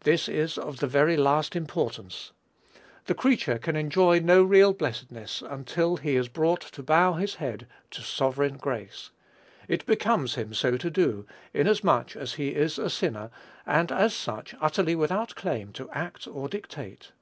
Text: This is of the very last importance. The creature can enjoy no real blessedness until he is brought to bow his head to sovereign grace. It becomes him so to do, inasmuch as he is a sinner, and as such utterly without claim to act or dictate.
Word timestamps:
This 0.00 0.28
is 0.28 0.58
of 0.58 0.80
the 0.80 0.88
very 0.88 1.16
last 1.16 1.54
importance. 1.54 2.32
The 3.04 3.14
creature 3.14 3.56
can 3.56 3.76
enjoy 3.76 4.18
no 4.18 4.42
real 4.42 4.72
blessedness 4.72 5.44
until 5.48 5.96
he 5.96 6.16
is 6.16 6.26
brought 6.26 6.60
to 6.62 6.82
bow 6.82 7.12
his 7.12 7.36
head 7.36 7.68
to 7.92 8.02
sovereign 8.02 8.56
grace. 8.56 9.12
It 9.68 9.86
becomes 9.86 10.34
him 10.34 10.54
so 10.54 10.76
to 10.76 10.90
do, 10.90 11.24
inasmuch 11.52 12.16
as 12.16 12.32
he 12.34 12.48
is 12.48 12.80
a 12.80 12.90
sinner, 12.90 13.30
and 13.64 13.92
as 13.92 14.12
such 14.12 14.56
utterly 14.60 14.96
without 14.96 15.36
claim 15.36 15.72
to 15.74 15.88
act 15.90 16.26
or 16.26 16.48
dictate. 16.48 17.12